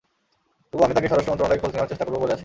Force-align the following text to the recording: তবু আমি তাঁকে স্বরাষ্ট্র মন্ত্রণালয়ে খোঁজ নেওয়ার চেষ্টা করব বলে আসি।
তবু 0.69 0.81
আমি 0.85 0.93
তাঁকে 0.95 1.09
স্বরাষ্ট্র 1.09 1.29
মন্ত্রণালয়ে 1.31 1.61
খোঁজ 1.61 1.71
নেওয়ার 1.73 1.89
চেষ্টা 1.91 2.05
করব 2.05 2.15
বলে 2.23 2.33
আসি। 2.35 2.39